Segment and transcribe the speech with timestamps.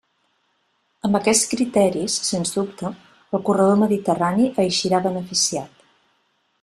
[1.09, 2.91] Amb aquests criteris, sens dubte,
[3.39, 5.87] el corredor mediterrani eixirà beneficiat.